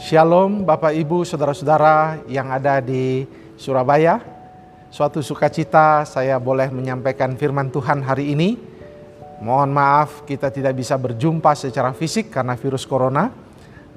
[0.00, 3.28] Shalom Bapak Ibu Saudara-saudara yang ada di
[3.60, 4.16] Surabaya.
[4.88, 8.56] Suatu sukacita saya boleh menyampaikan firman Tuhan hari ini.
[9.44, 13.28] Mohon maaf kita tidak bisa berjumpa secara fisik karena virus corona.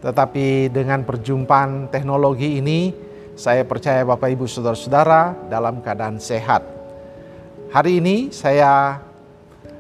[0.04, 2.92] Tetapi dengan perjumpaan teknologi ini
[3.40, 6.68] saya percaya Bapak Ibu Saudara-saudara dalam keadaan sehat.
[7.72, 9.00] Hari ini saya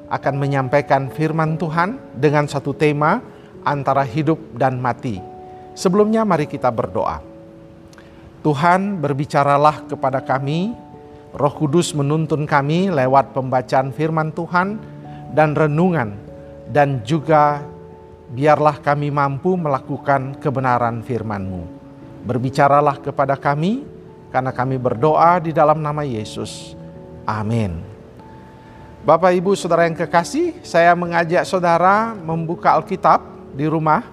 [0.07, 3.19] akan menyampaikan firman Tuhan dengan satu tema
[3.67, 5.32] antara hidup dan mati
[5.73, 7.21] Sebelumnya mari kita berdoa.
[8.45, 10.75] Tuhan berbicaralah kepada kami,
[11.33, 14.77] Roh Kudus menuntun kami lewat pembacaan firman Tuhan
[15.33, 16.13] dan renungan
[16.69, 17.65] dan juga
[18.29, 21.63] biarlah kami mampu melakukan kebenaran firman-Mu.
[22.27, 23.81] Berbicaralah kepada kami
[24.29, 26.77] karena kami berdoa di dalam nama Yesus.
[27.25, 27.81] Amin.
[29.03, 33.19] Bapak Ibu Saudara yang kekasih, saya mengajak saudara membuka Alkitab
[33.51, 34.07] di rumah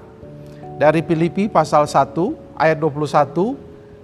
[0.81, 3.53] dari Filipi pasal 1 ayat 21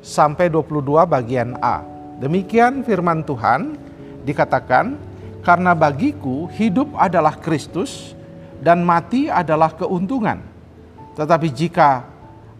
[0.05, 1.80] sampai 22 bagian A.
[2.20, 3.80] Demikian firman Tuhan
[4.28, 4.92] dikatakan,
[5.41, 8.12] karena bagiku hidup adalah Kristus
[8.60, 10.44] dan mati adalah keuntungan.
[11.16, 12.05] Tetapi jika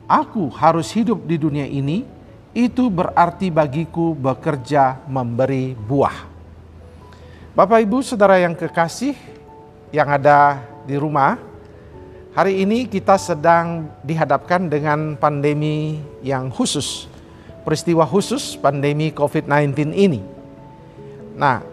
[0.09, 2.09] aku harus hidup di dunia ini,
[2.57, 6.25] itu berarti bagiku bekerja memberi buah.
[7.53, 9.13] Bapak Ibu Saudara yang kekasih
[9.93, 11.37] yang ada di rumah,
[12.37, 17.09] Hari ini kita sedang dihadapkan dengan pandemi yang khusus,
[17.65, 20.21] peristiwa khusus pandemi COVID-19 ini.
[21.33, 21.65] Nah,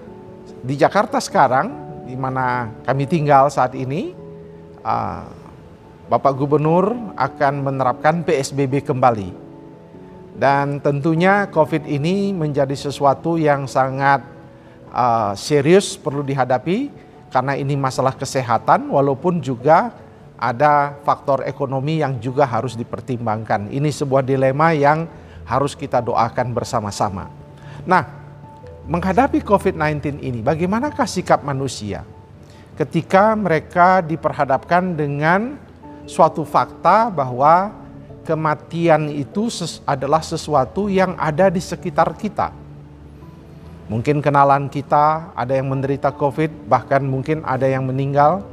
[0.64, 1.68] di Jakarta sekarang,
[2.08, 4.16] di mana kami tinggal saat ini,
[4.88, 5.28] uh,
[6.08, 9.36] Bapak Gubernur akan menerapkan PSBB kembali.
[10.40, 14.24] Dan tentunya COVID ini menjadi sesuatu yang sangat
[14.96, 16.88] uh, serius perlu dihadapi
[17.36, 20.03] karena ini masalah kesehatan walaupun juga
[20.44, 23.72] ada faktor ekonomi yang juga harus dipertimbangkan.
[23.72, 25.08] Ini sebuah dilema yang
[25.48, 27.32] harus kita doakan bersama-sama.
[27.88, 28.04] Nah,
[28.84, 32.04] menghadapi COVID-19 ini, bagaimanakah sikap manusia
[32.76, 35.56] ketika mereka diperhadapkan dengan
[36.04, 37.72] suatu fakta bahwa
[38.28, 39.48] kematian itu
[39.88, 42.52] adalah sesuatu yang ada di sekitar kita.
[43.88, 48.44] Mungkin kenalan kita ada yang menderita COVID, bahkan mungkin ada yang meninggal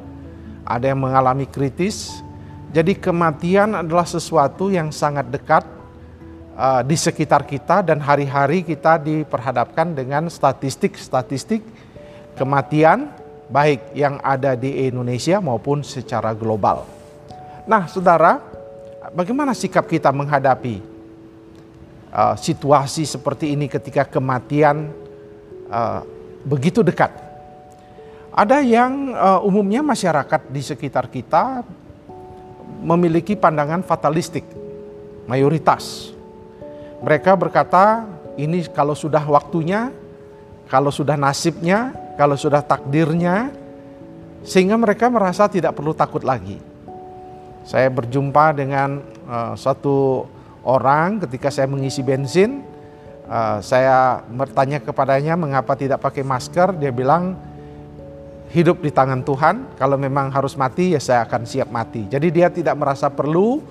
[0.71, 2.23] ada yang mengalami kritis.
[2.71, 5.67] Jadi kematian adalah sesuatu yang sangat dekat
[6.55, 11.67] uh, di sekitar kita dan hari-hari kita diperhadapkan dengan statistik-statistik
[12.39, 13.11] kematian
[13.51, 16.87] baik yang ada di Indonesia maupun secara global.
[17.67, 18.39] Nah, Saudara,
[19.11, 20.79] bagaimana sikap kita menghadapi
[22.15, 24.95] uh, situasi seperti ini ketika kematian
[25.67, 26.07] uh,
[26.47, 27.30] begitu dekat?
[28.31, 31.67] Ada yang uh, umumnya masyarakat di sekitar kita
[32.81, 34.47] memiliki pandangan fatalistik,
[35.27, 36.15] mayoritas.
[37.03, 38.07] Mereka berkata,
[38.39, 39.91] ini kalau sudah waktunya,
[40.71, 43.51] kalau sudah nasibnya, kalau sudah takdirnya,
[44.47, 46.63] sehingga mereka merasa tidak perlu takut lagi.
[47.67, 50.25] Saya berjumpa dengan uh, satu
[50.63, 52.63] orang ketika saya mengisi bensin,
[53.27, 57.50] uh, saya bertanya kepadanya mengapa tidak pakai masker, dia bilang
[58.51, 59.79] hidup di tangan Tuhan.
[59.79, 62.07] Kalau memang harus mati, ya saya akan siap mati.
[62.11, 63.63] Jadi dia tidak merasa perlu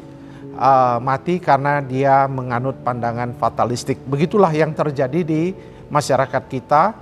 [0.56, 4.00] uh, mati karena dia menganut pandangan fatalistik.
[4.08, 5.52] Begitulah yang terjadi di
[5.92, 6.96] masyarakat kita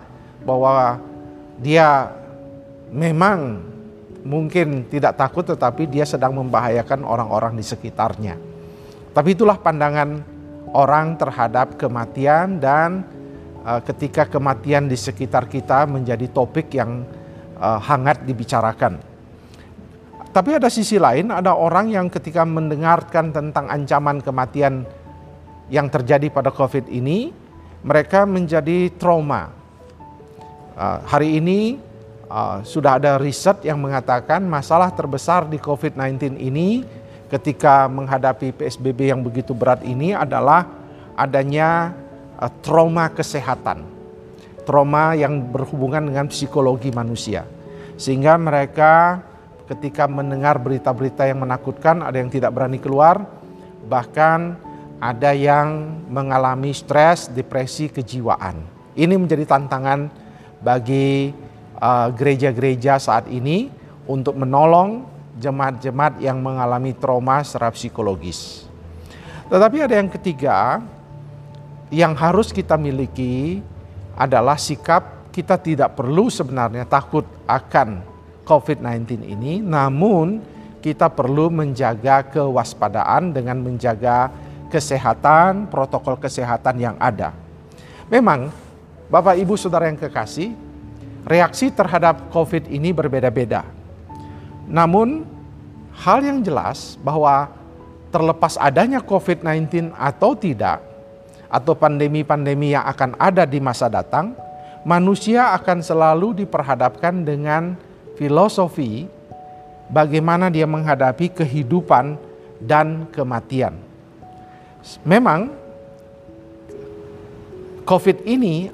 [0.46, 1.02] bahwa
[1.62, 2.14] dia
[2.94, 3.62] memang
[4.28, 8.36] mungkin tidak takut tetapi dia sedang membahayakan orang-orang di sekitarnya.
[9.14, 10.22] Tapi itulah pandangan
[10.74, 13.02] orang terhadap kematian dan
[13.66, 17.02] uh, ketika kematian di sekitar kita menjadi topik yang
[17.58, 19.02] uh, hangat dibicarakan.
[20.32, 24.86] Tapi ada sisi lain, ada orang yang ketika mendengarkan tentang ancaman kematian
[25.74, 27.34] yang terjadi pada COVID ini,
[27.82, 29.50] mereka menjadi trauma.
[30.78, 31.82] Uh, hari ini
[32.30, 36.86] uh, sudah ada riset yang mengatakan masalah terbesar di COVID-19 ini
[37.34, 40.70] ketika menghadapi PSBB yang begitu berat ini adalah
[41.18, 41.98] adanya
[42.38, 43.97] uh, trauma kesehatan
[44.68, 47.48] trauma yang berhubungan dengan psikologi manusia.
[47.96, 49.24] Sehingga mereka
[49.72, 53.24] ketika mendengar berita-berita yang menakutkan, ada yang tidak berani keluar,
[53.88, 54.60] bahkan
[55.00, 58.60] ada yang mengalami stres, depresi, kejiwaan.
[58.98, 60.12] Ini menjadi tantangan
[60.60, 61.32] bagi
[61.80, 63.72] uh, gereja-gereja uh, saat ini
[64.10, 65.06] untuk menolong
[65.38, 68.66] jemaat-jemaat yang mengalami trauma secara psikologis.
[69.48, 70.82] Tetapi ada yang ketiga
[71.94, 73.62] yang harus kita miliki
[74.18, 78.02] adalah sikap kita tidak perlu sebenarnya takut akan
[78.42, 80.42] COVID-19 ini, namun
[80.82, 84.34] kita perlu menjaga kewaspadaan dengan menjaga
[84.74, 87.38] kesehatan, protokol kesehatan yang ada.
[88.10, 88.50] Memang,
[89.08, 90.58] Bapak Ibu Saudara yang kekasih,
[91.28, 93.68] reaksi terhadap COVID ini berbeda-beda.
[94.66, 95.28] Namun,
[96.02, 97.52] hal yang jelas bahwa
[98.10, 100.80] terlepas adanya COVID-19 atau tidak,
[101.48, 104.36] atau pandemi-pandemi yang akan ada di masa datang,
[104.84, 107.76] manusia akan selalu diperhadapkan dengan
[108.20, 109.08] filosofi
[109.92, 112.20] bagaimana dia menghadapi kehidupan
[112.60, 113.76] dan kematian.
[115.04, 115.52] Memang
[117.88, 118.68] COVID ini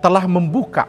[0.00, 0.88] telah membuka,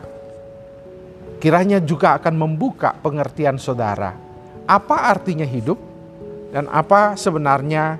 [1.44, 4.16] kiranya juga akan membuka pengertian saudara.
[4.63, 5.75] Apa artinya hidup
[6.56, 8.00] dan apa sebenarnya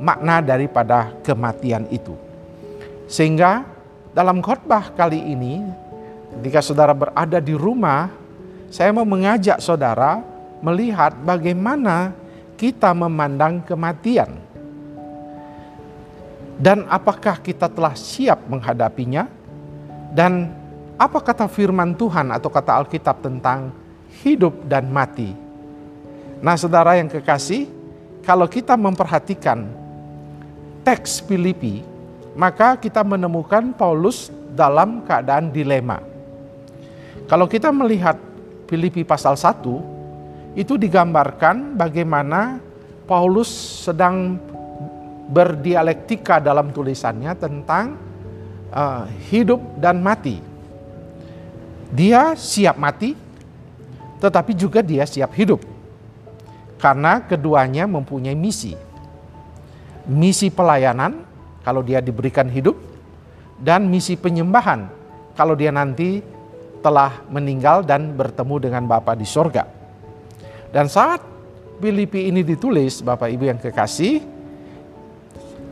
[0.00, 2.29] makna daripada kematian itu.
[3.10, 3.66] Sehingga
[4.14, 5.66] dalam khotbah kali ini,
[6.38, 8.06] ketika saudara berada di rumah,
[8.70, 10.22] saya mau mengajak saudara
[10.62, 12.14] melihat bagaimana
[12.54, 14.30] kita memandang kematian.
[16.54, 19.26] Dan apakah kita telah siap menghadapinya?
[20.14, 20.54] Dan
[20.94, 23.74] apa kata firman Tuhan atau kata Alkitab tentang
[24.22, 25.34] hidup dan mati?
[26.38, 27.66] Nah saudara yang kekasih,
[28.22, 29.66] kalau kita memperhatikan
[30.84, 31.89] teks Filipi,
[32.40, 36.00] maka kita menemukan Paulus dalam keadaan dilema.
[37.28, 38.16] Kalau kita melihat
[38.64, 42.56] Filipi pasal 1, itu digambarkan bagaimana
[43.04, 43.52] Paulus
[43.84, 44.40] sedang
[45.28, 48.00] berdialektika dalam tulisannya tentang
[48.72, 50.40] uh, hidup dan mati.
[51.92, 53.12] Dia siap mati,
[54.16, 55.60] tetapi juga dia siap hidup,
[56.80, 58.74] karena keduanya mempunyai misi.
[60.08, 61.29] Misi pelayanan,
[61.64, 62.76] kalau dia diberikan hidup,
[63.60, 64.88] dan misi penyembahan,
[65.36, 66.24] kalau dia nanti
[66.80, 69.68] telah meninggal dan bertemu dengan Bapa di sorga.
[70.72, 71.20] Dan saat
[71.80, 74.20] Filipi ini ditulis, Bapak Ibu yang kekasih,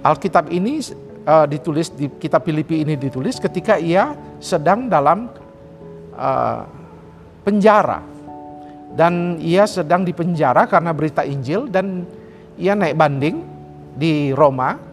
[0.04, 0.80] Alkitab ini
[1.28, 5.28] uh, ditulis di kitab Filipi ini ditulis ketika ia sedang dalam
[6.16, 6.62] uh,
[7.42, 8.00] penjara
[8.96, 12.08] dan ia sedang dipenjara karena berita Injil dan
[12.56, 13.44] ia naik banding
[13.98, 14.87] di Roma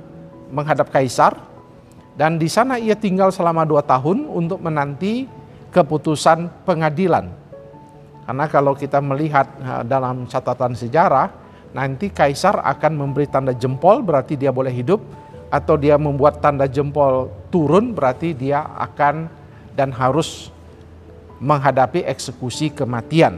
[0.51, 1.37] menghadap kaisar
[2.15, 5.27] dan di sana ia tinggal selama dua tahun untuk menanti
[5.71, 7.45] keputusan pengadilan
[8.25, 9.45] karena kalau kita melihat
[9.85, 11.29] dalam catatan sejarah,
[11.77, 14.97] nanti kaisar akan memberi tanda jempol berarti dia boleh hidup
[15.53, 19.29] atau dia membuat tanda jempol turun berarti dia akan
[19.77, 20.49] dan harus
[21.37, 23.37] menghadapi eksekusi kematian.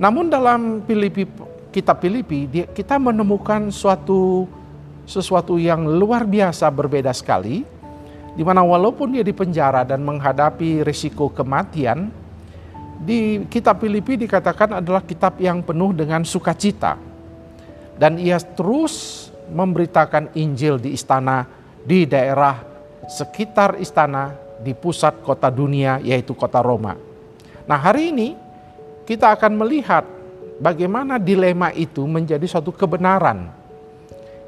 [0.00, 1.28] Namun dalam Filipi
[1.68, 4.48] kitab Filipi kita menemukan suatu
[5.08, 7.64] sesuatu yang luar biasa berbeda sekali
[8.38, 12.06] di mana walaupun dia dipenjara dan menghadapi risiko kematian,
[13.02, 16.94] di kitab Filipi dikatakan adalah kitab yang penuh dengan sukacita.
[17.98, 21.50] Dan ia terus memberitakan Injil di istana,
[21.82, 22.62] di daerah
[23.10, 26.94] sekitar istana, di pusat kota dunia yaitu kota Roma.
[27.66, 28.38] Nah hari ini
[29.02, 30.06] kita akan melihat
[30.62, 33.57] bagaimana dilema itu menjadi suatu kebenaran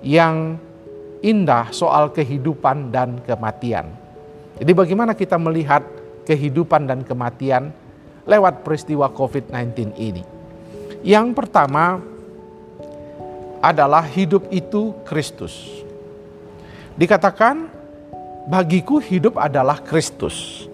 [0.00, 0.56] yang
[1.20, 3.93] indah soal kehidupan dan kematian.
[4.56, 5.85] Jadi bagaimana kita melihat
[6.25, 7.73] kehidupan dan kematian
[8.29, 10.23] lewat peristiwa COVID-19 ini.
[11.00, 12.01] Yang pertama
[13.60, 15.84] adalah hidup itu Kristus.
[16.96, 17.69] Dikatakan
[18.48, 20.69] bagiku hidup adalah Kristus.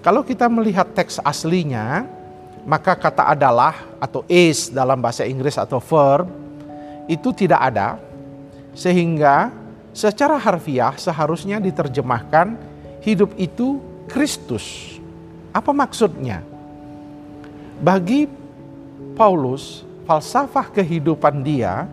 [0.00, 2.08] Kalau kita melihat teks aslinya,
[2.64, 6.28] maka kata adalah atau is dalam bahasa Inggris atau verb
[7.08, 7.96] itu tidak ada
[8.78, 9.50] sehingga
[9.90, 12.54] secara harfiah seharusnya diterjemahkan
[13.02, 14.94] hidup itu Kristus.
[15.50, 16.46] Apa maksudnya?
[17.82, 18.30] Bagi
[19.18, 21.90] Paulus, falsafah kehidupan dia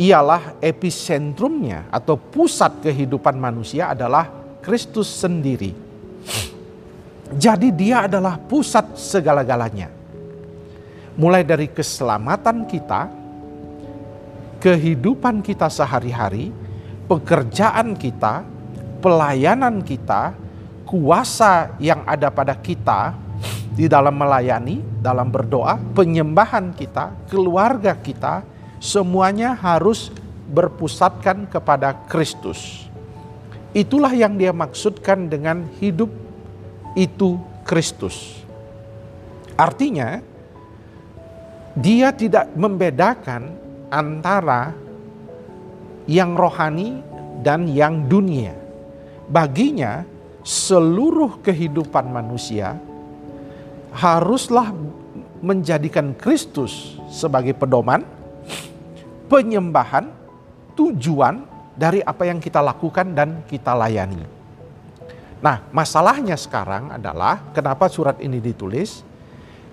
[0.00, 4.32] ialah episentrumnya atau pusat kehidupan manusia adalah
[4.64, 5.76] Kristus sendiri.
[7.36, 9.92] Jadi dia adalah pusat segala-galanya.
[11.12, 13.21] Mulai dari keselamatan kita,
[14.62, 16.54] kehidupan kita sehari-hari,
[17.10, 18.46] pekerjaan kita,
[19.02, 20.38] pelayanan kita,
[20.86, 23.18] kuasa yang ada pada kita,
[23.74, 28.46] di dalam melayani, dalam berdoa, penyembahan kita, keluarga kita,
[28.78, 30.14] semuanya harus
[30.46, 32.86] berpusatkan kepada Kristus.
[33.74, 36.12] Itulah yang dia maksudkan dengan hidup
[36.94, 38.44] itu Kristus.
[39.56, 40.20] Artinya,
[41.72, 43.61] dia tidak membedakan
[43.92, 44.72] antara
[46.08, 47.04] yang rohani
[47.44, 48.56] dan yang dunia.
[49.28, 50.08] Baginya,
[50.42, 52.80] seluruh kehidupan manusia
[53.92, 54.72] haruslah
[55.44, 58.02] menjadikan Kristus sebagai pedoman,
[59.28, 60.08] penyembahan,
[60.72, 61.44] tujuan
[61.76, 64.24] dari apa yang kita lakukan dan kita layani.
[65.42, 69.02] Nah, masalahnya sekarang adalah kenapa surat ini ditulis?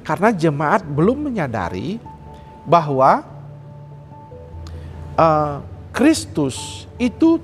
[0.01, 2.01] Karena jemaat belum menyadari
[2.65, 3.21] bahwa
[5.19, 5.59] uh,
[5.91, 7.43] Kristus itu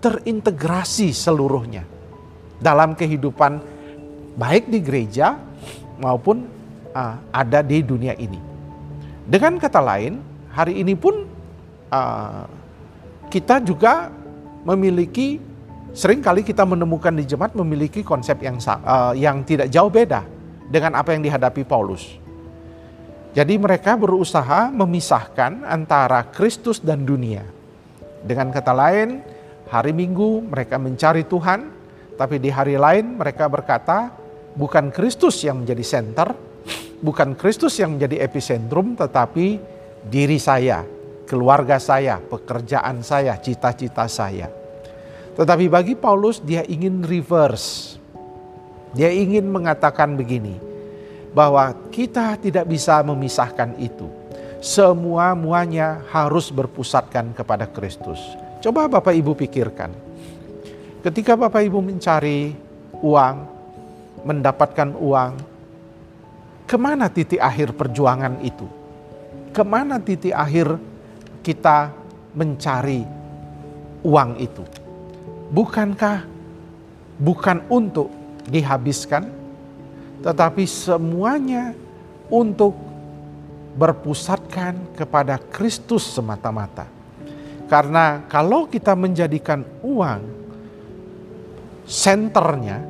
[0.00, 1.84] terintegrasi seluruhnya
[2.60, 3.60] dalam kehidupan
[4.40, 5.36] baik di gereja
[6.00, 6.48] maupun
[6.96, 8.40] uh, ada di dunia ini.
[9.24, 10.20] Dengan kata lain,
[10.52, 11.24] hari ini pun
[11.92, 12.44] uh,
[13.28, 14.12] kita juga
[14.64, 15.40] memiliki
[15.94, 20.24] sering kali kita menemukan di jemaat memiliki konsep yang uh, yang tidak jauh beda
[20.68, 22.23] dengan apa yang dihadapi Paulus.
[23.34, 27.42] Jadi mereka berusaha memisahkan antara Kristus dan dunia.
[28.22, 29.26] Dengan kata lain,
[29.66, 31.66] hari Minggu mereka mencari Tuhan,
[32.14, 34.14] tapi di hari lain mereka berkata,
[34.54, 36.30] bukan Kristus yang menjadi center,
[37.02, 39.58] bukan Kristus yang menjadi epicentrum, tetapi
[40.06, 40.86] diri saya,
[41.26, 44.46] keluarga saya, pekerjaan saya, cita-cita saya.
[45.34, 47.98] Tetapi bagi Paulus dia ingin reverse.
[48.94, 50.54] Dia ingin mengatakan begini,
[51.34, 54.06] bahwa kita tidak bisa memisahkan itu.
[54.64, 58.22] Semua muanya harus berpusatkan kepada Kristus.
[58.64, 59.92] Coba Bapak Ibu pikirkan.
[61.04, 62.56] Ketika Bapak Ibu mencari
[63.04, 63.36] uang,
[64.24, 65.32] mendapatkan uang,
[66.64, 68.64] ke mana titik akhir perjuangan itu?
[69.52, 70.80] Ke mana titik akhir
[71.44, 71.92] kita
[72.32, 73.04] mencari
[74.00, 74.64] uang itu?
[75.52, 76.24] Bukankah
[77.20, 78.08] bukan untuk
[78.48, 79.43] dihabiskan,
[80.24, 81.76] tetapi semuanya
[82.32, 82.72] untuk
[83.76, 86.88] berpusatkan kepada Kristus semata-mata.
[87.68, 90.22] Karena kalau kita menjadikan uang
[91.84, 92.80] senternya,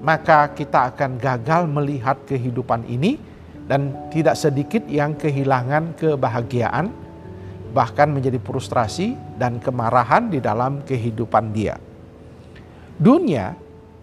[0.00, 3.20] maka kita akan gagal melihat kehidupan ini
[3.68, 6.88] dan tidak sedikit yang kehilangan kebahagiaan,
[7.76, 11.76] bahkan menjadi frustrasi dan kemarahan di dalam kehidupan dia.
[12.96, 13.56] Dunia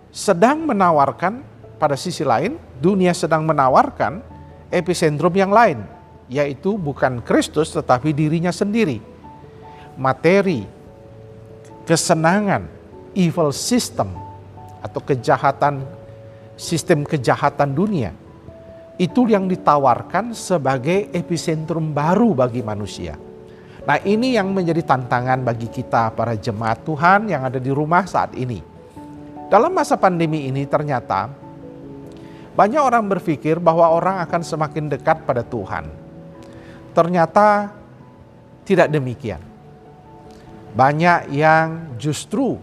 [0.09, 4.19] sedang menawarkan pada sisi lain, dunia sedang menawarkan
[4.67, 5.79] epicentrum yang lain,
[6.27, 8.99] yaitu bukan Kristus tetapi dirinya sendiri.
[9.95, 10.67] Materi,
[11.87, 12.67] kesenangan,
[13.15, 14.11] evil system
[14.83, 15.83] atau kejahatan
[16.59, 18.11] sistem kejahatan dunia
[18.99, 23.15] itu yang ditawarkan sebagai epicentrum baru bagi manusia.
[23.87, 28.35] Nah, ini yang menjadi tantangan bagi kita para jemaat Tuhan yang ada di rumah saat
[28.35, 28.59] ini.
[29.47, 31.31] Dalam masa pandemi ini ternyata
[32.59, 35.87] banyak orang berpikir bahwa orang akan semakin dekat pada Tuhan.
[36.91, 37.71] Ternyata
[38.67, 39.39] tidak demikian.
[40.75, 42.59] Banyak yang justru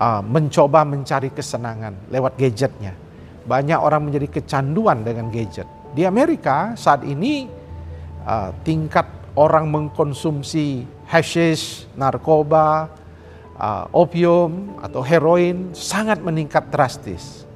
[0.00, 2.96] uh, mencoba mencari kesenangan lewat gadgetnya.
[3.44, 5.68] Banyak orang menjadi kecanduan dengan gadget.
[5.92, 7.52] Di Amerika saat ini
[8.24, 9.04] uh, tingkat
[9.36, 12.88] orang mengkonsumsi hashish, narkoba,
[13.60, 17.51] uh, opium atau heroin sangat meningkat drastis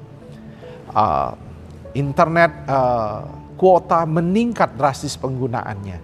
[0.97, 1.31] uh,
[1.93, 3.21] internet uh,
[3.53, 6.01] kuota meningkat drastis penggunaannya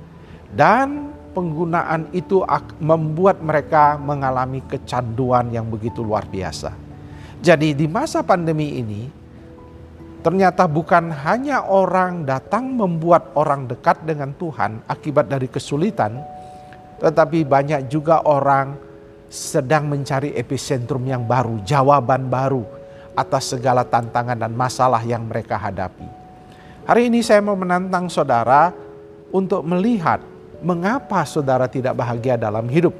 [0.53, 2.45] dan penggunaan itu
[2.77, 6.77] membuat mereka mengalami kecanduan yang begitu luar biasa.
[7.41, 9.09] Jadi di masa pandemi ini
[10.21, 16.21] ternyata bukan hanya orang datang membuat orang dekat dengan Tuhan akibat dari kesulitan,
[17.01, 18.77] tetapi banyak juga orang
[19.27, 22.82] sedang mencari epicentrum yang baru, jawaban baru
[23.13, 26.05] atas segala tantangan dan masalah yang mereka hadapi.
[26.83, 28.75] Hari ini saya mau menantang saudara
[29.31, 30.19] untuk melihat
[30.59, 32.91] mengapa saudara tidak bahagia dalam hidup.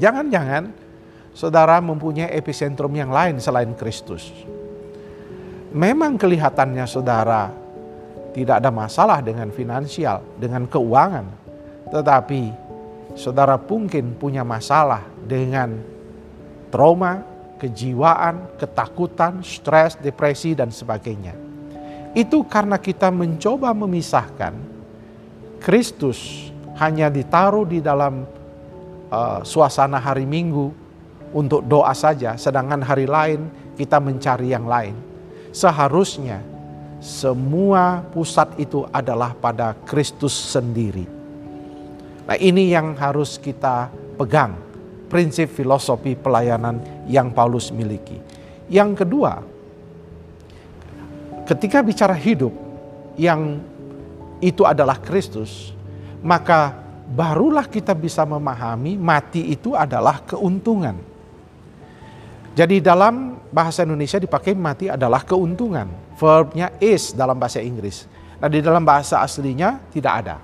[0.00, 0.72] Jangan-jangan
[1.36, 4.32] saudara mempunyai epicentrum yang lain selain Kristus.
[5.76, 7.52] Memang kelihatannya saudara
[8.32, 11.28] tidak ada masalah dengan finansial, dengan keuangan,
[11.92, 12.52] tetapi
[13.16, 15.76] saudara mungkin punya masalah dengan
[16.72, 17.24] trauma,
[17.56, 21.34] kejiwaan, ketakutan, stres, depresi, dan sebagainya.
[22.16, 24.56] Itu karena kita mencoba memisahkan
[25.60, 28.24] Kristus hanya ditaruh di dalam
[29.12, 30.72] uh, suasana hari Minggu
[31.32, 34.96] untuk doa saja, sedangkan hari lain kita mencari yang lain.
[35.52, 36.40] Seharusnya
[37.00, 41.04] semua pusat itu adalah pada Kristus sendiri.
[42.26, 44.56] Nah, ini yang harus kita pegang
[45.06, 48.18] prinsip filosofi pelayanan yang Paulus miliki.
[48.66, 49.42] Yang kedua,
[51.46, 52.52] ketika bicara hidup
[53.16, 53.62] yang
[54.42, 55.72] itu adalah Kristus,
[56.20, 56.74] maka
[57.06, 60.98] barulah kita bisa memahami mati itu adalah keuntungan.
[62.56, 65.86] Jadi dalam bahasa Indonesia dipakai mati adalah keuntungan.
[66.16, 68.08] Verbnya is dalam bahasa Inggris.
[68.40, 70.36] Nah di dalam bahasa aslinya tidak ada.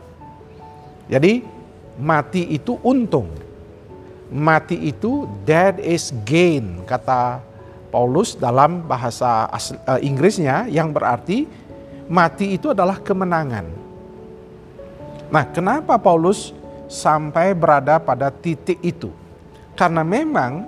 [1.08, 1.40] Jadi
[1.98, 3.32] mati itu untung.
[4.32, 7.44] Mati itu dead is gain kata
[7.92, 11.44] Paulus dalam bahasa uh, Inggrisnya yang berarti
[12.08, 13.68] mati itu adalah kemenangan.
[15.28, 16.56] Nah, kenapa Paulus
[16.88, 19.12] sampai berada pada titik itu?
[19.76, 20.64] Karena memang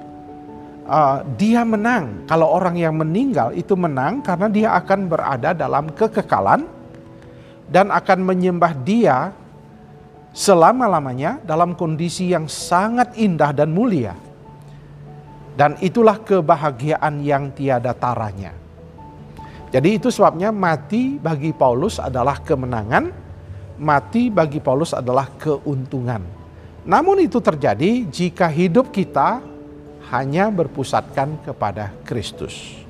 [0.85, 2.29] uh, dia menang.
[2.29, 6.69] Kalau orang yang meninggal itu menang karena dia akan berada dalam kekekalan
[7.69, 9.33] dan akan menyembah dia
[10.35, 14.19] selama-lamanya dalam kondisi yang sangat indah dan mulia.
[15.55, 18.51] Dan itulah kebahagiaan yang tiada taranya.
[19.71, 23.15] Jadi itu sebabnya mati bagi Paulus adalah kemenangan,
[23.79, 26.27] mati bagi Paulus adalah keuntungan.
[26.83, 29.39] Namun itu terjadi jika hidup kita
[30.11, 32.83] hanya berpusatkan kepada Kristus.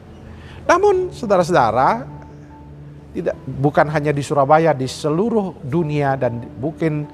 [0.64, 2.08] Namun saudara-saudara,
[3.12, 7.06] tidak bukan hanya di Surabaya, di seluruh dunia dan mungkin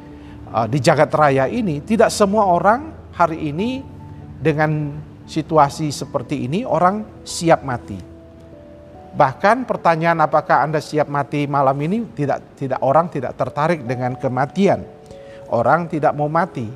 [0.50, 3.82] uh, di jagat raya ini tidak semua orang hari ini
[4.40, 7.98] dengan situasi seperti ini orang siap mati.
[9.10, 14.86] Bahkan pertanyaan apakah Anda siap mati malam ini tidak tidak orang tidak tertarik dengan kematian.
[15.50, 16.70] Orang tidak mau mati.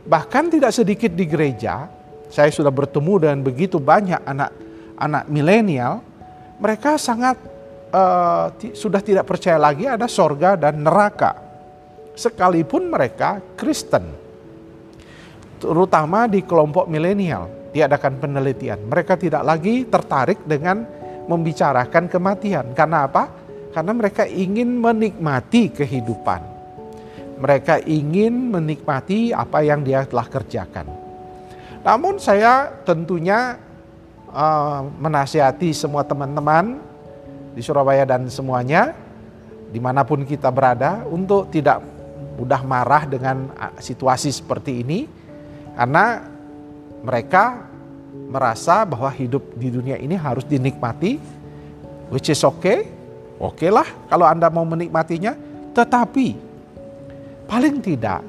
[0.00, 1.84] Bahkan tidak sedikit di gereja,
[2.32, 6.00] saya sudah bertemu dengan begitu banyak anak-anak milenial,
[6.56, 7.36] mereka sangat
[7.92, 11.49] uh, sudah tidak percaya lagi ada sorga dan neraka
[12.14, 14.06] sekalipun mereka Kristen.
[15.60, 18.80] Terutama di kelompok milenial, diadakan penelitian.
[18.88, 20.88] Mereka tidak lagi tertarik dengan
[21.28, 22.72] membicarakan kematian.
[22.72, 23.28] Karena apa?
[23.70, 26.42] Karena mereka ingin menikmati kehidupan.
[27.40, 30.88] Mereka ingin menikmati apa yang dia telah kerjakan.
[31.80, 33.56] Namun saya tentunya
[34.28, 36.76] uh, menasihati semua teman-teman
[37.56, 38.92] di Surabaya dan semuanya,
[39.72, 41.80] di mana pun kita berada, untuk tidak
[42.40, 45.04] mudah marah dengan situasi seperti ini
[45.76, 46.24] karena
[47.04, 47.68] mereka
[48.32, 51.20] merasa bahwa hidup di dunia ini harus dinikmati
[52.08, 52.88] which is okay
[53.36, 55.36] oke okay lah kalau anda mau menikmatinya.
[55.70, 56.34] Tetapi
[57.46, 58.24] paling tidak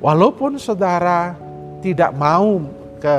[0.00, 1.36] walaupun saudara
[1.80, 2.60] tidak mau
[3.00, 3.16] ke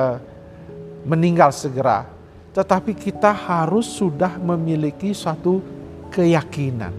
[1.05, 2.05] meninggal segera
[2.53, 5.61] tetapi kita harus sudah memiliki suatu
[6.09, 6.93] keyakinan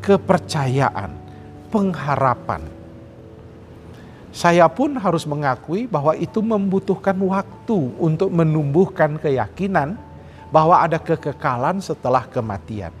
[0.00, 1.27] kepercayaan
[1.68, 2.64] pengharapan.
[4.28, 9.96] Saya pun harus mengakui bahwa itu membutuhkan waktu untuk menumbuhkan keyakinan
[10.52, 12.92] bahwa ada kekekalan setelah kematian.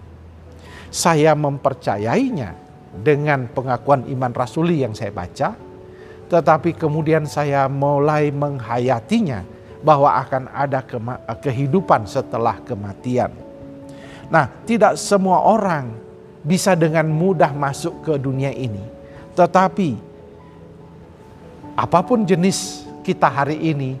[0.88, 2.56] Saya mempercayainya
[3.04, 5.52] dengan pengakuan iman rasuli yang saya baca,
[6.32, 9.44] tetapi kemudian saya mulai menghayatinya
[9.84, 10.82] bahwa akan ada
[11.38, 13.30] kehidupan setelah kematian.
[14.28, 16.07] Nah, tidak semua orang
[16.42, 18.82] bisa dengan mudah masuk ke dunia ini.
[19.34, 19.90] Tetapi
[21.78, 23.94] apa pun jenis kita hari ini,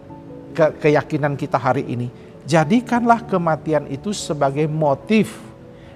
[0.50, 2.10] ke keyakinan kita hari ini,
[2.42, 5.30] jadikanlah kematian itu sebagai motif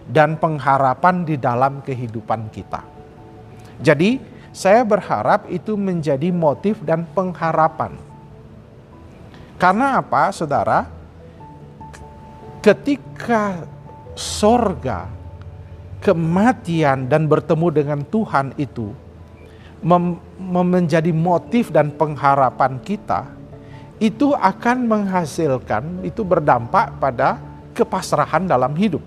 [0.06, 2.86] dan pengharapan di dalam kehidupan kita.
[3.82, 4.22] Jadi,
[4.54, 7.96] saya berharap itu menjadi motif dan pengharapan.
[9.58, 10.86] Karena apa, saudara?
[12.62, 13.66] Ketika
[14.14, 15.21] sorga
[16.02, 18.90] kematian dan bertemu dengan Tuhan itu
[19.82, 23.26] mem menjadi motif dan pengharapan kita,
[23.98, 27.42] itu akan menghasilkan, itu berdampak pada
[27.74, 29.02] kepasrahan dalam hidup.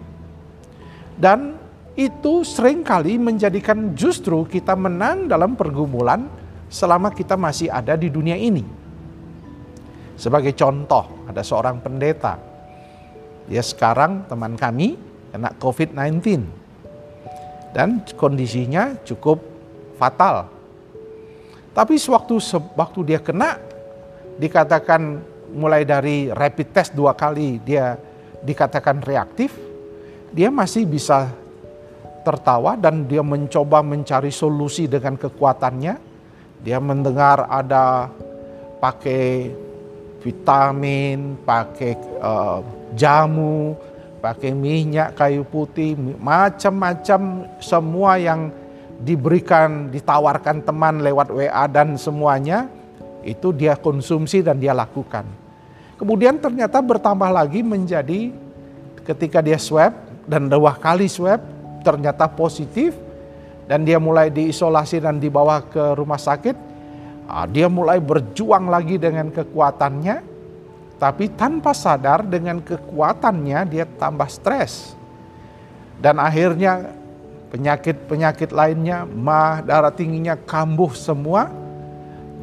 [1.15, 1.55] Dan
[1.95, 6.27] itu sering kali menjadikan justru kita menang dalam pergumulan
[6.67, 8.63] selama kita masih ada di dunia ini.
[10.19, 12.35] Sebagai contoh, ada seorang pendeta.
[13.47, 14.99] Dia sekarang teman kami
[15.31, 16.64] kena COVID-19
[17.75, 19.43] dan kondisinya cukup
[19.99, 20.47] fatal.
[21.75, 22.39] Tapi sewaktu
[22.79, 23.59] waktu dia kena
[24.39, 25.19] dikatakan
[25.51, 27.99] mulai dari rapid test dua kali dia
[28.39, 29.51] dikatakan reaktif,
[30.31, 31.27] dia masih bisa
[32.23, 36.15] tertawa dan dia mencoba mencari solusi dengan kekuatannya.
[36.63, 38.09] Dia mendengar ada
[38.79, 39.51] pakai
[40.23, 42.65] vitamin, pakai uh,
[42.97, 43.77] jamu,
[44.25, 48.49] pakai minyak kayu putih, macam-macam semua yang
[48.97, 52.65] diberikan, ditawarkan teman lewat WA dan semuanya
[53.21, 55.29] itu dia konsumsi dan dia lakukan.
[56.01, 58.33] Kemudian ternyata bertambah lagi menjadi
[59.05, 59.93] ketika dia swab
[60.25, 61.45] dan dua kali swab
[61.85, 62.97] ternyata positif
[63.69, 66.73] dan dia mulai diisolasi dan dibawa ke rumah sakit.
[67.29, 70.34] Ah, dia mulai berjuang lagi dengan kekuatannya
[70.95, 74.95] tapi tanpa sadar dengan kekuatannya dia tambah stres.
[75.99, 76.95] Dan akhirnya
[77.51, 81.51] penyakit-penyakit lainnya, mah, darah tingginya kambuh semua.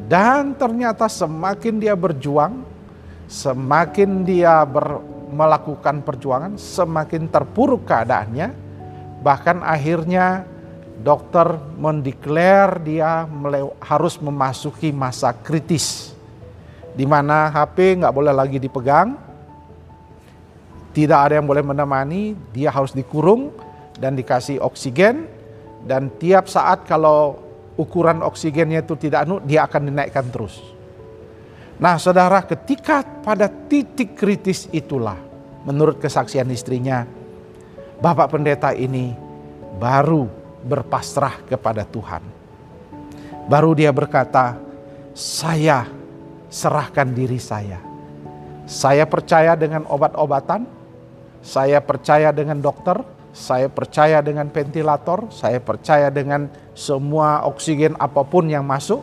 [0.05, 2.61] Dan ternyata semakin dia berjuang,
[3.25, 5.01] semakin dia ber,
[5.33, 8.53] melakukan perjuangan, semakin terpuruk keadaannya.
[9.23, 10.45] Bahkan akhirnya
[11.01, 13.25] dokter mendeklar dia
[13.81, 16.12] harus memasuki masa kritis
[16.93, 19.17] di mana HP nggak boleh lagi dipegang,
[20.93, 23.49] tidak ada yang boleh menemani, dia harus dikurung
[23.97, 25.25] dan dikasih oksigen
[25.89, 27.41] dan tiap saat kalau
[27.73, 30.61] ukuran oksigennya itu tidak anu dia akan dinaikkan terus.
[31.81, 35.17] Nah, saudara, ketika pada titik kritis itulah,
[35.65, 37.09] menurut kesaksian istrinya,
[37.97, 39.17] Bapak Pendeta ini
[39.81, 40.29] baru
[40.61, 42.21] berpasrah kepada Tuhan.
[43.49, 44.55] Baru dia berkata,
[45.17, 45.89] "Saya
[46.53, 47.81] serahkan diri saya.
[48.69, 50.69] Saya percaya dengan obat-obatan,
[51.41, 53.01] saya percaya dengan dokter,
[53.33, 56.45] saya percaya dengan ventilator, saya percaya dengan
[56.77, 59.01] semua oksigen apa pun yang masuk,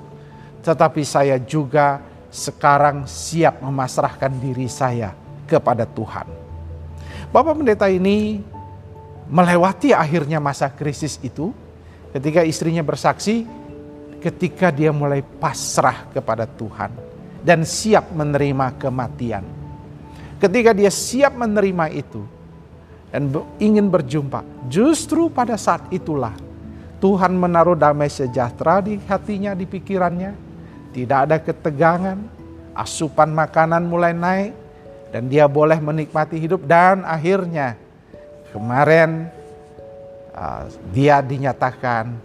[0.62, 1.98] tetapi saya juga
[2.30, 5.10] sekarang siap memasrahkan diri saya
[5.50, 6.30] kepada Tuhan.
[7.34, 8.38] Bapak pendeta ini
[9.26, 11.50] melewati akhirnya masa krisis itu
[12.14, 13.46] ketika istrinya bersaksi
[14.22, 17.09] ketika dia mulai pasrah kepada Tuhan
[17.40, 19.44] dan siap menerima kematian.
[20.40, 22.24] Ketika dia siap menerima itu
[23.12, 23.28] dan
[23.60, 24.40] ingin berjumpa,
[24.72, 26.32] justru pada saat itulah
[27.00, 30.32] Tuhan menaruh damai sejahtera di hatinya, di pikirannya.
[30.90, 32.18] Tidak ada ketegangan,
[32.76, 34.52] asupan makanan mulai naik,
[35.14, 36.64] dan dia boleh menikmati hidup.
[36.66, 37.78] Dan akhirnya
[38.52, 39.28] kemarin
[40.36, 42.16] uh, dia dinyatakan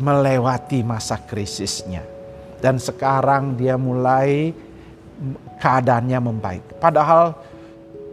[0.00, 2.17] melewati masa krisisnya
[2.58, 4.54] dan sekarang dia mulai
[5.58, 6.64] keadaannya membaik.
[6.78, 7.34] Padahal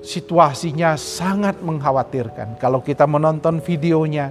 [0.05, 2.61] situasinya sangat mengkhawatirkan.
[2.61, 4.29] Kalau kita menonton videonya,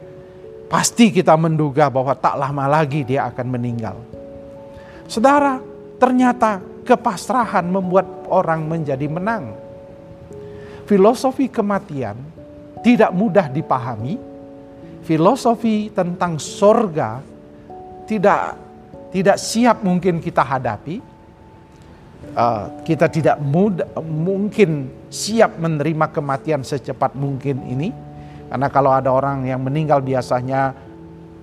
[0.71, 3.99] pasti kita menduga bahwa tak lama lagi dia akan meninggal.
[5.11, 5.59] Saudara,
[5.99, 9.55] ternyata kepasrahan membuat orang menjadi menang.
[10.85, 12.17] Filosofi kematian
[12.85, 14.21] tidak mudah dipahami.
[15.05, 17.21] Filosofi tentang sorga
[18.05, 18.57] tidak
[19.15, 20.99] tidak siap mungkin kita hadapi,
[22.35, 27.95] uh, kita tidak mudah, mungkin siap menerima kematian secepat mungkin ini.
[28.51, 30.75] Karena kalau ada orang yang meninggal biasanya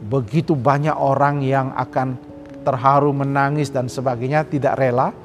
[0.03, 2.19] begitu banyak orang yang akan
[2.67, 5.15] terharu menangis dan sebagainya tidak rela.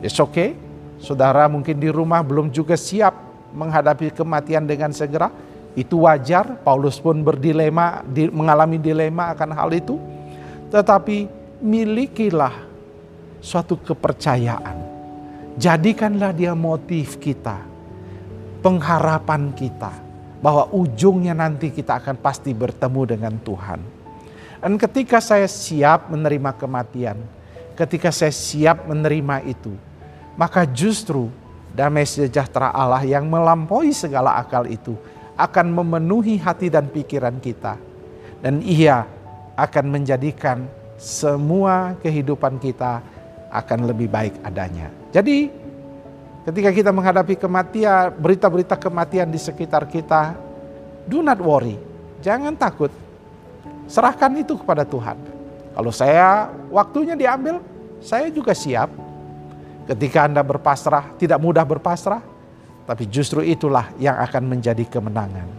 [0.00, 0.56] It's okay.
[1.04, 3.12] Saudara mungkin di rumah belum juga siap
[3.52, 5.28] menghadapi kematian dengan segera.
[5.76, 6.64] Itu wajar.
[6.64, 8.00] Paulus pun berdilema,
[8.32, 10.00] mengalami dilema akan hal itu.
[10.72, 12.66] Tetapi milikilah
[13.38, 14.82] suatu kepercayaan.
[15.54, 17.62] Jadikanlah dia motif kita,
[18.60, 19.94] pengharapan kita,
[20.42, 23.80] bahwa ujungnya nanti kita akan pasti bertemu dengan Tuhan.
[24.62, 27.18] Dan ketika saya siap menerima kematian,
[27.78, 29.74] ketika saya siap menerima itu,
[30.34, 31.30] maka justru
[31.74, 34.98] damai sejahtera Allah yang melampaui segala akal itu
[35.38, 37.78] akan memenuhi hati dan pikiran kita.
[38.42, 39.06] Dan ia
[39.54, 40.66] akan menjadikan
[41.02, 43.02] semua kehidupan kita
[43.50, 44.86] akan lebih baik adanya.
[45.10, 45.50] Jadi
[46.46, 50.38] ketika kita menghadapi kematian, berita-berita kematian di sekitar kita,
[51.10, 51.74] do not worry,
[52.22, 52.94] jangan takut.
[53.90, 55.18] Serahkan itu kepada Tuhan.
[55.74, 57.58] Kalau saya waktunya diambil,
[57.98, 58.88] saya juga siap.
[59.82, 62.22] Ketika Anda berpasrah, tidak mudah berpasrah,
[62.86, 65.50] tapi justru itulah yang akan menjadi kemenangan.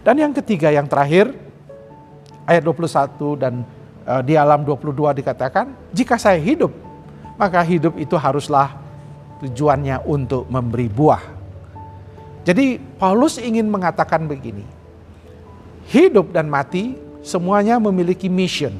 [0.00, 1.36] Dan yang ketiga, yang terakhir,
[2.48, 3.54] ayat 21 dan
[4.24, 6.72] di alam 22 dikatakan, jika saya hidup,
[7.36, 8.72] maka hidup itu haruslah
[9.44, 11.22] tujuannya untuk memberi buah.
[12.48, 14.64] Jadi Paulus ingin mengatakan begini,
[15.92, 18.72] hidup dan mati semuanya memiliki mission,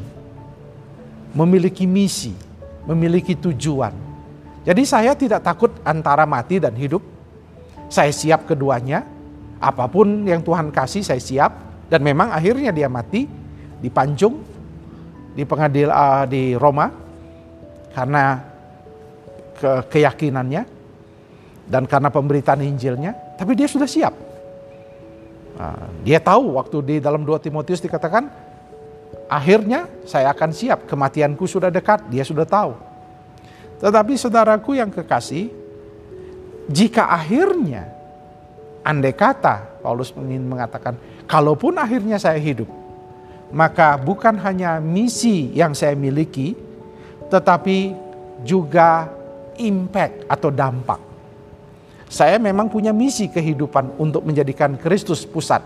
[1.36, 2.32] memiliki misi,
[2.88, 3.92] memiliki tujuan.
[4.64, 7.04] Jadi saya tidak takut antara mati dan hidup.
[7.88, 9.04] Saya siap keduanya,
[9.60, 11.52] apa pun yang Tuhan kasih saya siap.
[11.88, 13.24] Dan memang akhirnya dia mati,
[13.80, 14.44] dipancung,
[15.38, 16.90] di pengadil uh, di Roma
[17.94, 18.42] karena
[19.54, 20.62] ke keyakinannya
[21.70, 24.14] dan karena pemberitaan Injilnya, tapi dia sudah siap.
[25.54, 28.26] Uh, dia tahu waktu di dalam 2 Timotius dikatakan,
[29.30, 32.74] akhirnya saya akan siap, kematianku sudah dekat, dia sudah tahu.
[33.78, 35.54] Tetapi saudaraku yang kekasih,
[36.66, 37.86] jika akhirnya
[38.82, 40.98] andai kata Paulus ingin mengatakan,
[41.30, 42.66] kalaupun akhirnya saya hidup,
[43.48, 46.52] maka bukan hanya misi yang saya miliki,
[47.32, 47.96] tetapi
[48.44, 49.08] juga
[49.56, 51.00] impact atau dampak.
[52.08, 55.60] Saya memang punya misi kehidupan untuk menjadikan Kristus pusat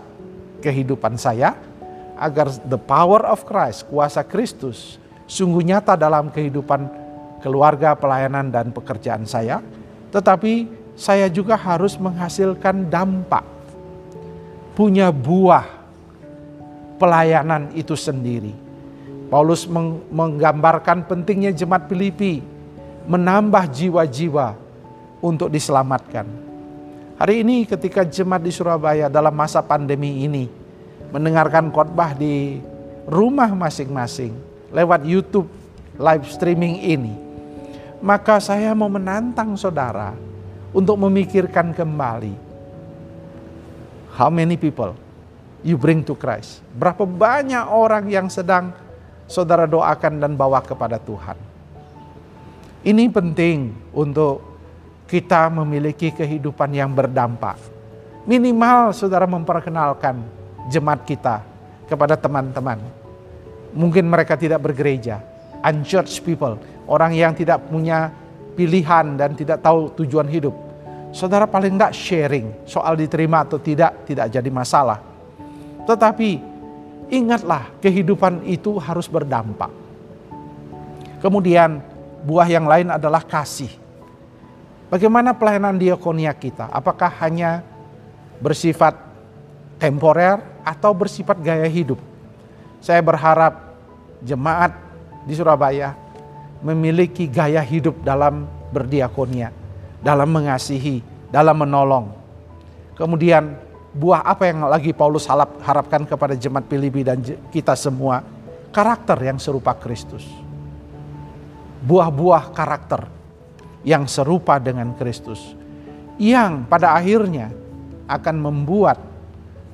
[0.59, 1.55] kehidupan saya
[2.19, 6.87] agar the power of Christ, kuasa Kristus sungguh nyata dalam kehidupan
[7.43, 9.59] keluarga, pelayanan dan pekerjaan saya.
[10.15, 13.43] Tetapi saya juga harus menghasilkan dampak.
[14.73, 15.82] Punya buah
[16.97, 18.53] pelayanan itu sendiri.
[19.33, 19.65] Paulus
[20.13, 22.45] menggambarkan pentingnya jemaat Filipi
[23.09, 24.55] menambah jiwa-jiwa
[25.25, 26.29] untuk diselamatkan.
[27.17, 30.51] Hari ini ketika jemaat di Surabaya dalam masa pandemi ini
[31.15, 32.61] mendengarkan khotbah di
[33.09, 34.35] rumah masing-masing
[34.75, 35.49] lewat YouTube
[35.97, 37.15] live streaming ini,
[38.03, 40.13] maka saya mau menantang saudara
[40.75, 42.35] untuk memikirkan kembali
[44.13, 44.93] how many people
[45.63, 46.63] you bring to Christ.
[46.75, 48.75] Berapa banyak orang yang sedang
[49.27, 51.39] saudara doakan dan bawa kepada Tuhan.
[52.83, 54.43] Ini penting untuk
[55.07, 57.57] kita memiliki kehidupan yang berdampak.
[58.27, 60.19] Minimal saudara memperkenalkan
[60.67, 61.43] jemaat kita
[61.87, 62.79] kepada teman-teman.
[63.73, 65.23] Mungkin mereka tidak bergereja,
[65.63, 66.59] unchurched people,
[66.91, 68.13] orang yang tidak punya
[68.59, 70.53] pilihan dan tidak tahu tujuan hidup.
[71.13, 75.12] Saudara paling tidak sharing soal diterima atau tidak, tidak jadi masalah.
[75.89, 76.31] Tetapi
[77.13, 79.71] ingatlah kehidupan itu harus berdampak.
[81.21, 81.83] Kemudian
[82.27, 83.71] buah yang lain adalah kasih.
[84.91, 86.69] Bagaimana pelayanan diakonia kita?
[86.69, 87.65] Apakah hanya
[88.43, 88.99] bersifat
[89.81, 91.97] temporer atau bersifat gaya hidup?
[92.83, 93.73] Saya berharap
[94.21, 94.75] jemaat
[95.27, 95.95] di Surabaya
[96.63, 99.51] memiliki gaya hidup dalam berdiakonia,
[100.03, 102.13] dalam mengasihi, dalam menolong.
[102.95, 103.57] Kemudian
[103.93, 107.21] buah apa yang lagi Paulus harapkan kepada jemaat Filipi dan
[107.53, 108.25] kita semua?
[108.73, 110.25] Karakter yang serupa Kristus.
[111.85, 113.05] Buah-buah karakter
[113.85, 115.53] yang serupa dengan Kristus.
[116.17, 117.53] Yang pada akhirnya
[118.09, 118.97] akan membuat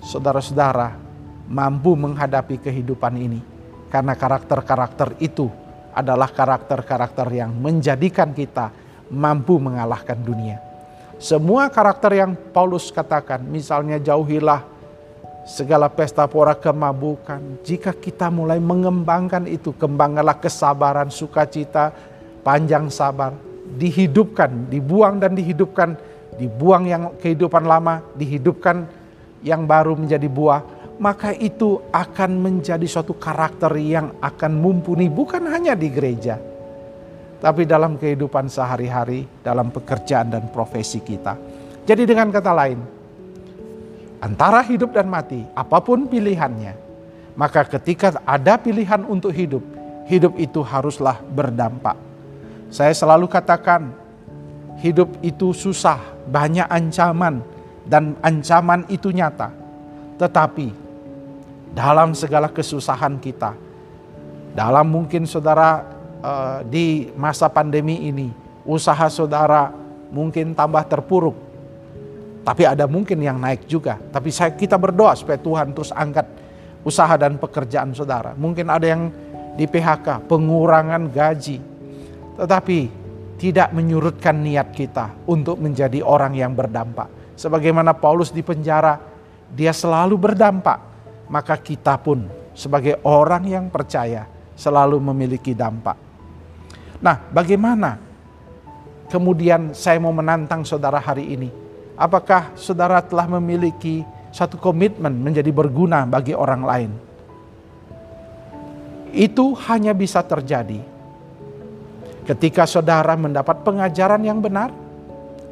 [0.02, 0.98] saudara-saudara
[1.46, 3.40] mampu menghadapi kehidupan ini.
[3.88, 5.48] Karena karakter-karakter itu
[5.94, 8.68] adalah karakter-karakter yang menjadikan kita
[9.08, 10.67] mampu mengalahkan dunia.
[11.18, 14.62] Semua karakter yang Paulus katakan, misalnya jauhilah
[15.42, 17.58] segala pesta pora kemabukan.
[17.66, 21.90] Jika kita mulai mengembangkan itu, kembangkanlah kesabaran, sukacita,
[22.46, 23.34] panjang sabar,
[23.66, 25.98] dihidupkan, dibuang dan dihidupkan,
[26.38, 28.86] dibuang yang kehidupan lama, dihidupkan
[29.42, 30.62] yang baru menjadi buah,
[31.02, 36.38] maka itu akan menjadi suatu karakter yang akan mumpuni bukan hanya di gereja,
[37.38, 41.38] tapi dalam kehidupan sehari-hari, dalam pekerjaan dan profesi kita.
[41.86, 42.78] Jadi dengan kata lain,
[44.18, 46.74] antara hidup dan mati, apa pun pilihannya,
[47.38, 49.62] maka ketika ada pilihan untuk hidup,
[50.10, 52.08] hidup itu haruslah berdampak
[52.68, 53.88] saya selalu katakan,
[54.84, 55.96] hidup itu susah,
[56.28, 57.40] banyak ancaman,
[57.88, 59.48] dan ancaman itu nyata.
[60.20, 60.68] Tetapi
[61.72, 63.56] dalam segala kesusahan kita,
[64.52, 65.80] dalam mungkin saudara
[66.22, 68.30] uh, di masa pandemi ini,
[68.66, 69.70] usaha saudara
[70.08, 71.36] mungkin tambah terpuruk,
[72.48, 74.00] tapi ada mungkin yang naik juga.
[74.00, 76.24] Tapi saya kita berdoa supaya Tuhan terus angkat
[76.80, 78.32] usaha dan pekerjaan saudara.
[78.32, 79.12] Mungkin ada yang
[79.58, 81.58] di PHK, pengurangan gaji,
[82.38, 82.78] tetapi
[83.38, 87.36] tidak menyurutkan niat kita untuk menjadi orang yang berdampak.
[87.38, 88.98] Sebagaimana Paulus di penjara,
[89.52, 90.78] dia selalu berdampak,
[91.30, 92.26] maka kita pun
[92.56, 94.26] sebagai orang yang percaya
[94.58, 96.07] selalu memiliki dampak.
[96.98, 97.98] Nah, bagaimana
[99.12, 101.50] kemudian saya mau menantang saudara hari ini?
[101.98, 106.90] Apakah saudara telah memiliki satu komitmen menjadi berguna bagi orang lain?
[109.08, 110.98] Itu hanya bisa terjadi
[112.28, 114.68] Ketika saudara mendapat pengajaran yang benar,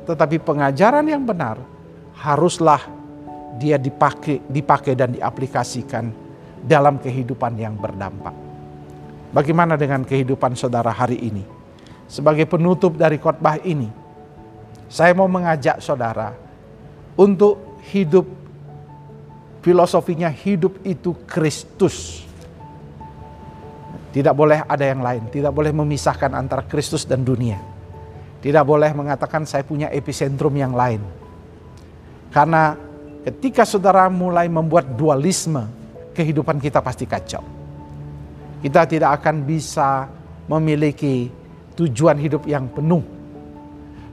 [0.04, 1.56] tetapi pengajaran yang benar
[2.20, 2.84] haruslah
[3.56, 6.12] dia dipakai, dipakai dan diaplikasikan
[6.60, 8.45] dalam kehidupan yang berdampak.
[9.36, 11.44] Bagaimana dengan kehidupan saudara hari ini?
[12.08, 13.92] Sebagai penutup dari khotbah ini,
[14.88, 16.32] saya mau mengajak saudara
[17.20, 18.24] untuk hidup
[19.60, 22.24] filosofinya hidup itu Kristus
[24.16, 27.60] tidak boleh ada yang lain, tidak boleh memisahkan antara Kristus dan dunia.
[28.40, 31.04] Tidak boleh mengatakan saya punya epicentrum yang lain.
[32.32, 32.80] Karena
[33.28, 35.68] ketika saudara mulai membuat dualisme,
[36.16, 37.44] kehidupan kita pasti kacau.
[38.60, 40.08] Kita tidak akan bisa
[40.48, 41.28] memiliki
[41.76, 43.04] tujuan hidup yang penuh.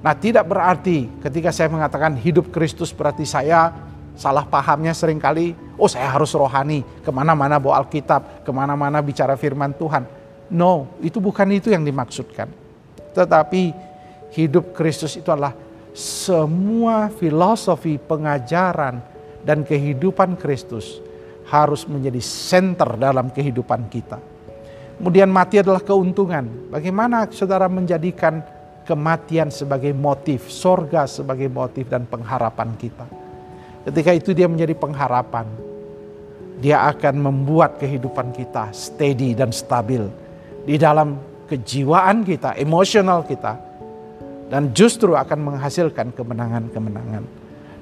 [0.03, 3.71] Nah, tidak berarti ketika saya mengatakan hidup Kristus berarti saya
[4.19, 9.39] salah pahamnya sering kali, oh saya harus rohani, ke mana-mana bawa Alkitab, ke mana-mana bicara
[9.39, 10.03] firman Tuhan.
[10.51, 12.51] No, itu bukan itu yang dimaksudkan.
[13.15, 13.71] Tetapi
[14.35, 15.55] hidup Kristus itu adalah
[15.95, 18.99] semua filosofi pengajaran
[19.45, 20.99] dan kehidupan Kristus
[21.47, 24.32] harus menjadi center dalam kehidupan kita.
[24.97, 26.69] Kemudian mati adalah keuntungan.
[26.69, 28.45] Bagaimana saudara menjadikan
[28.83, 33.07] kematian sebagai motif, sorga sebagai motif dan pengharapan kita.
[33.89, 35.47] Ketika itu dia menjadi pengharapan.
[36.63, 40.07] Dia akan membuat kehidupan kita steady dan stabil.
[40.63, 43.59] Di dalam kejiwaan kita, emosional kita.
[44.47, 47.23] Dan justru akan menghasilkan kemenangan-kemenangan.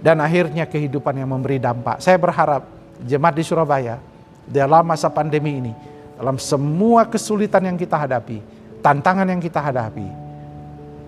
[0.01, 2.01] Dan akhirnya kehidupan yang memberi dampak.
[2.01, 2.65] Saya berharap
[3.05, 4.01] jemaat di Surabaya
[4.49, 5.90] dalam masa pandemi ini
[6.21, 8.45] dalam semua kesulitan yang kita hadapi,
[8.85, 10.05] tantangan yang kita hadapi,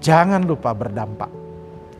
[0.02, 1.30] jangan lupa berdampak.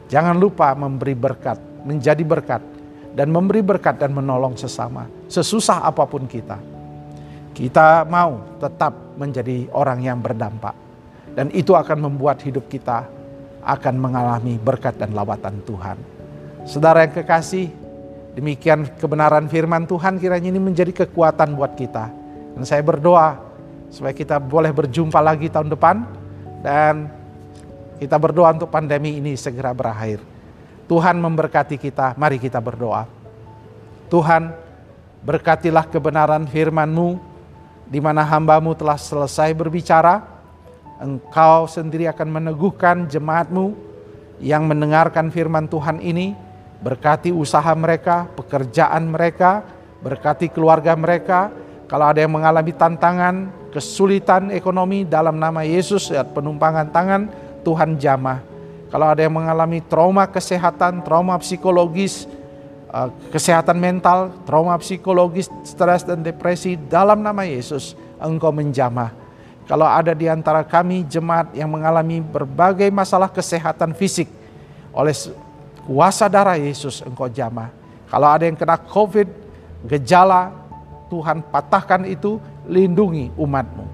[0.10, 2.66] Jangan lupa memberi berkat, menjadi berkat,
[3.14, 6.58] dan memberi berkat dan menolong sesama, sesusah apa pun kita.
[7.54, 10.74] Kita mau tetap menjadi orang yang berdampak,
[11.38, 13.06] dan itu akan membuat hidup kita
[13.62, 16.02] akan mengalami berkat dan lawatan Tuhan.
[16.66, 17.70] Saudara yang kekasih,
[18.34, 22.23] demikian kebenaran firman Tuhan kiranya ini menjadi kekuatan buat kita
[22.54, 23.42] dan saya berdoa
[23.94, 26.06] supaya kita boleh berjumpa lagi tahun depan
[26.66, 27.10] dan
[28.02, 30.22] kita berdoa untuk pandemi ini segera berakhir.
[30.90, 33.08] Tuhan memberkati kita, mari kita berdoa.
[34.12, 34.52] Tuhan,
[35.24, 37.18] berkatilah kebenaran firman-Mu
[37.88, 40.22] di mana hambamu telah selesai berbicara.
[41.00, 43.74] Engkau sendiri akan meneguhkan jemaat-Mu
[44.44, 46.36] yang mendengarkan firman Tuhan ini.
[46.84, 49.64] Berkati usaha mereka, pekerjaan mereka,
[50.04, 51.48] berkati keluarga mereka,
[51.88, 57.22] kalau ada yang mengalami tantangan, kesulitan ekonomi dalam nama Yesus, ya, penumpangan tangan,
[57.66, 58.40] Tuhan jamah.
[58.94, 62.30] Kalau ada yang mengalami trauma kesehatan, trauma psikologis,
[62.94, 69.12] eh, kesehatan mental, trauma psikologis, stres dan depresi, dalam nama Yesus, engkau menjamah.
[69.64, 74.28] Kalau ada di antara kami jemaat yang mengalami berbagai masalah kesehatan fisik,
[74.94, 75.16] oleh
[75.88, 77.72] kuasa darah Yesus engkau jamah.
[78.12, 79.26] Kalau ada yang kena COVID,
[79.88, 80.63] gejala
[81.14, 83.86] Tuhan patahkan itu, lindungi umatmu.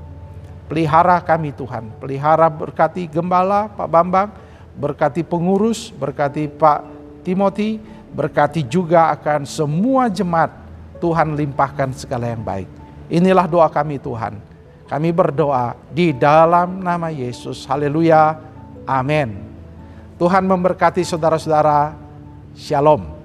[0.72, 4.32] Pelihara kami Tuhan, pelihara berkati gembala Pak Bambang,
[4.80, 6.88] berkati pengurus, berkati Pak
[7.28, 7.84] Timothy,
[8.16, 10.56] berkati juga akan semua jemaat
[11.04, 12.70] Tuhan limpahkan segala yang baik.
[13.12, 14.40] Inilah doa kami Tuhan.
[14.88, 17.66] Kami berdoa di dalam nama Yesus.
[17.68, 18.38] Haleluya.
[18.88, 19.38] Amin.
[20.18, 21.94] Tuhan memberkati saudara-saudara.
[22.58, 23.19] Shalom.